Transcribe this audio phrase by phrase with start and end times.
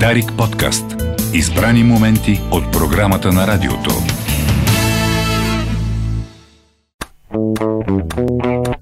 [0.00, 0.84] Дарик подкаст.
[1.32, 3.90] Избрани моменти от програмата на радиото.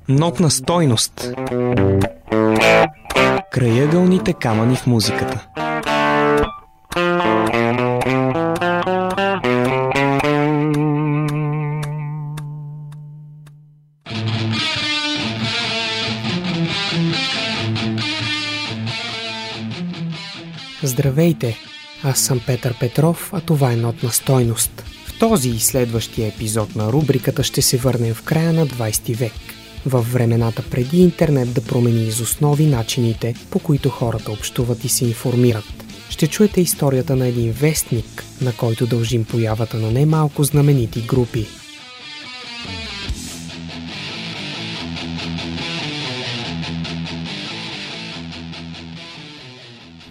[0.09, 1.33] Нотна стойност.
[3.53, 5.47] Краягълните камъни в музиката.
[20.93, 21.57] Здравейте!
[22.03, 24.85] Аз съм Петър Петров, а това е Нотна стойност.
[25.07, 29.33] В този и следващия епизод на рубриката ще се върнем в края на 20 век.
[29.87, 35.05] Във времената преди интернет да промени из основи начините, по които хората общуват и се
[35.05, 35.85] информират.
[36.11, 41.47] Ще чуете историята на един вестник, на който дължим появата на немалко знаменити групи–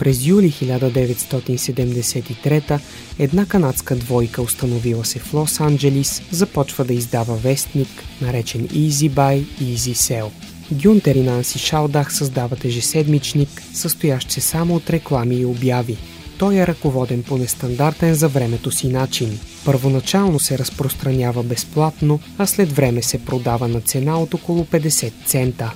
[0.02, 2.80] През юли 1973
[3.20, 7.88] една канадска двойка, установила се в Лос-Анджелис, започва да издава вестник,
[8.22, 10.30] наречен Easy Buy, Easy Sell.
[10.72, 15.98] Гюнтер и Нанси Шалдах създават ежеседмичник, състоящ се само от реклами и обяви.
[16.38, 19.40] Той е ръководен по нестандартен за времето си начин.
[19.66, 25.73] Първоначално се разпространява безплатно, а след време се продава на цена от около 50 цента.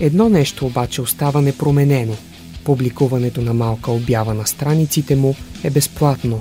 [0.00, 2.16] Едно нещо обаче остава непроменено–
[2.64, 6.40] Публикуването на малка обява на страниците му е безплатно.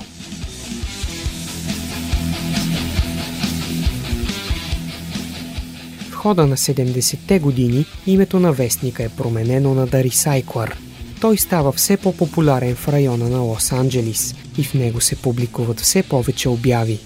[6.11, 10.73] В хода на 70-те години името на вестника е променено на The Recycler.
[11.21, 16.49] Той става все по-популярен в района на Лос-Анджелис и в него се публикуват все повече
[16.49, 16.99] обяви.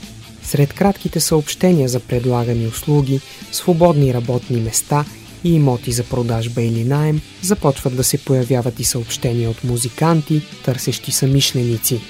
[0.44, 5.06] Сред кратките съобщения за предлагани услуги, свободни работни места
[5.44, 11.11] и имоти за продажба или найем, започват да се появяват и съобщения от музиканти, търсещи
[11.11, 12.02] самишленици.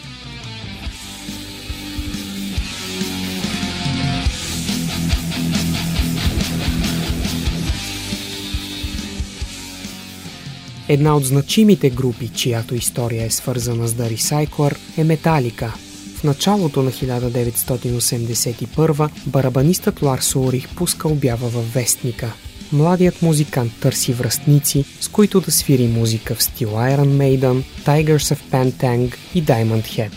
[10.87, 15.73] Една от значимите групи, чиято история е свързана с The Recycler, е Металика.
[16.15, 22.33] В началото на 1981 барабанистът Ларс Урих пуска обява във Вестника–
[22.73, 28.39] младият музикант търси връзници, с които да свири музика в стил Iron Maiden, Tigers of
[28.51, 30.11] Pantang и Diamond Head.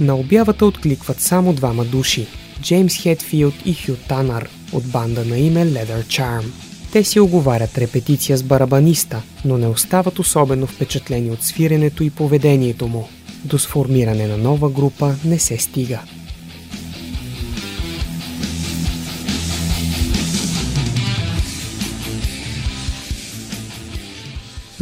[0.00, 2.26] На обявата откликват само двама души–
[2.62, 6.44] Джеймс Хедфилд и Хю Танър от банда на име Leather Charm.
[6.92, 12.88] Те си оговарят репетиция с барабаниста, но не остават особено впечатлени от свиренето и поведението
[12.88, 13.08] му.
[13.44, 16.00] До сформиране на нова група не се стига.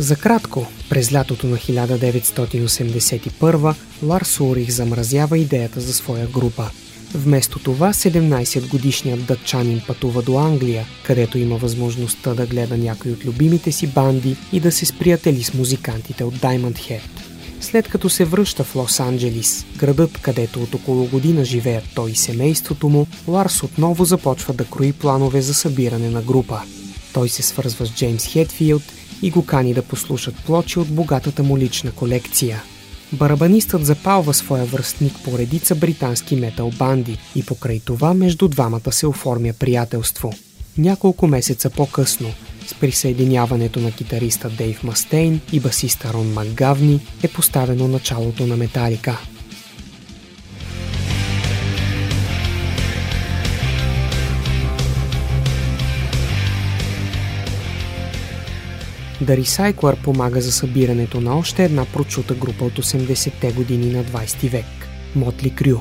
[0.05, 6.71] За кратко, през лятото на 1981 Ларс Урих замразява идеята за своя група.
[7.15, 13.73] Вместо това 17-годишният дъчанин пътува до Англия, където има възможността да гледа някои от любимите
[13.73, 17.01] си банди и да се сприятели с музикантите от Diamond Head.
[17.61, 22.89] След като се връща в Лос-Анджелис, градът, където от около година живеят той и семейството
[22.89, 26.61] му, Ларс отново започва да крои планове за събиране на група.
[27.13, 28.83] Той се свързва с Джеймс Хедфилд
[29.23, 32.63] и го кани да послушат плочи от богатата му лична колекция.
[33.13, 39.07] Барабанистът запалва своя връстник по редица британски метал банди и покрай това между двамата се
[39.07, 40.33] оформя приятелство.
[40.79, 42.29] Няколко месеца по-късно,
[42.67, 49.19] с присъединяването на китариста Дейв Мастейн и басиста Рон Макгавни е поставено началото на Металика–
[59.25, 64.51] The Recycler помага за събирането на още една прочута група от 80-те години на 20
[64.51, 64.65] век–
[65.17, 65.79] Мотли Крю.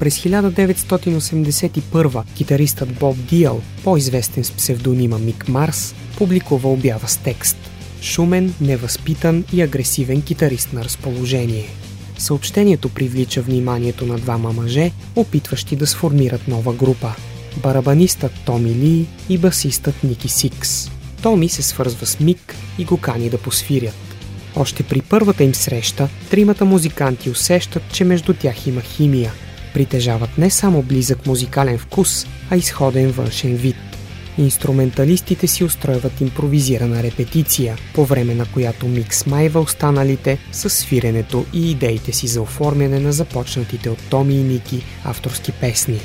[0.00, 7.56] През 1981 китаристът Боб Диал, по-известен с псевдонима Мик Марс, публикува обява с текст
[8.02, 11.68] Шумен, невъзпитан и агресивен китарист на разположение.
[12.18, 17.14] Съобщението привлича вниманието на двама мъже, опитващи да сформират нова група–
[17.62, 20.93] барабанистът Томи Ли и басистът Ники Сикс.
[21.24, 23.94] Томи се свързва с Мик и го кани да посвирят.
[24.56, 29.32] Още при първата им среща, тримата музиканти усещат, че между тях има химия.
[29.74, 33.76] Притежават не само близък музикален вкус, а изходен външен вид.
[34.38, 41.70] Инструменталистите си устройват импровизирана репетиция, по време на която Мик смайва останалите с свиренето и
[41.70, 46.00] идеите си за оформяне на започнатите от Томи и Ники авторски песни.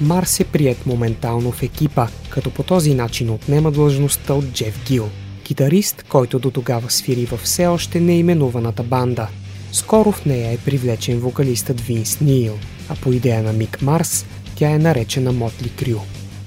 [0.00, 5.08] Марс е прият моментално в екипа, като по този начин отнема длъжността от Джеф Гил,
[5.42, 9.28] китарист, който до тогава свири във все още неименуваната банда.
[9.72, 12.58] Скоро в нея е привлечен вокалистът Винс Нил,
[12.88, 14.26] а по идея на Мик Марс
[14.56, 15.98] тя е наречена Мотли Крю.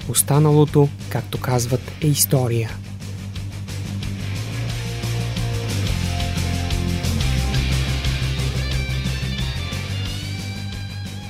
[0.10, 2.70] Останалото, както казват, е история.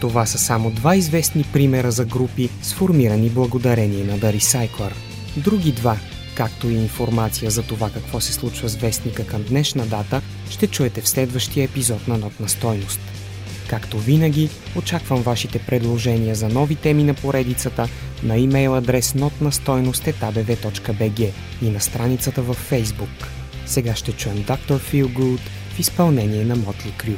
[0.02, 4.92] Това са само два известни примера за групи, сформирани благодарение на The Recycler.
[5.38, 5.98] Други два,
[6.36, 11.02] както и информация за това какво се случва с вестника към днешна дата, ще чуете
[11.02, 13.00] в следващия епизод на Нотна стойност.
[13.70, 17.88] Както винаги, очаквам вашите предложения за нови теми на поредицата
[18.24, 21.32] на имейл адрес notnastойност.bg
[21.62, 23.26] и на страницата във Facebook.
[23.66, 24.78] Сега ще чуем Dr.
[24.78, 25.40] Feel Good
[25.76, 27.18] в изпълнение на Мотли Крю.